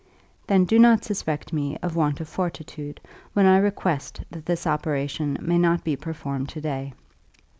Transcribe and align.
"Then 0.47 0.65
do 0.65 0.79
not 0.79 1.03
suspect 1.03 1.53
me 1.53 1.77
of 1.83 1.95
want 1.95 2.19
of 2.21 2.27
fortitude, 2.27 2.99
when 3.33 3.45
I 3.45 3.59
request 3.59 4.21
that 4.31 4.47
this 4.47 4.65
operation 4.65 5.37
may 5.39 5.59
not 5.59 5.83
be 5.83 5.95
performed 5.95 6.49
to 6.49 6.59
day. 6.61 6.93